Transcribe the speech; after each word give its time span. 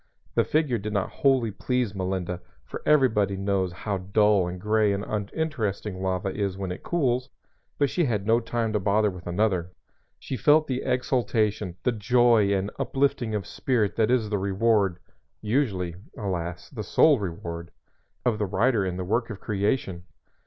(The 0.33 0.43
figure 0.43 0.79
did 0.79 0.93
not 0.93 1.11
wholly 1.11 1.51
please 1.51 1.93
Melinda, 1.93 2.41
for 2.65 2.81
everybody 2.87 3.37
knows 3.37 3.71
how 3.71 3.99
dull 3.99 4.47
and 4.47 4.59
gray 4.59 4.93
and 4.93 5.05
uninteresting 5.07 6.01
lava 6.01 6.29
is 6.35 6.57
when 6.57 6.71
it 6.71 6.81
cools, 6.81 7.29
but 7.77 7.87
she 7.87 8.05
had 8.05 8.25
no 8.25 8.39
time 8.39 8.73
to 8.73 8.79
bother 8.79 9.11
with 9.11 9.27
another.) 9.27 9.69
She 10.17 10.37
felt 10.37 10.65
the 10.65 10.81
exultation, 10.81 11.75
the 11.83 11.91
joy 11.91 12.51
and 12.51 12.71
uplifting 12.79 13.35
of 13.35 13.45
spirit 13.45 13.95
that 13.97 14.09
is 14.09 14.31
the 14.31 14.39
reward 14.39 14.97
usually, 15.39 15.93
alas, 16.17 16.71
the 16.71 16.81
sole 16.83 17.19
reward 17.19 17.69
of 18.25 18.39
the 18.39 18.47
writer 18.47 18.83
in 18.83 18.97
the 18.97 19.05
work 19.05 19.29
of 19.29 19.39
creation. 19.39 20.05